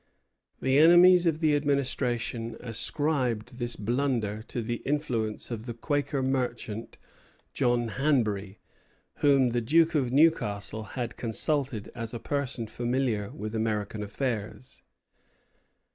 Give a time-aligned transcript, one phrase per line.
[0.59, 6.97] The enemies of the Administration ascribed this blunder to the influence of the Quaker merchant,
[7.53, 8.57] John Hanbury,
[9.17, 14.81] whom the Duke of Newcastle had consulted as a person familiar with American affairs.